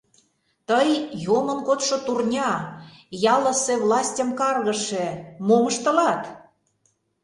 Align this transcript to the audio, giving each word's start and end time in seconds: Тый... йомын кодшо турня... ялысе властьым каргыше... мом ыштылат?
Тый... 0.67 0.89
йомын 1.25 1.59
кодшо 1.67 1.97
турня... 2.05 2.51
ялысе 3.33 3.73
властьым 3.83 4.29
каргыше... 4.39 5.05
мом 5.47 5.63
ыштылат? 5.71 6.23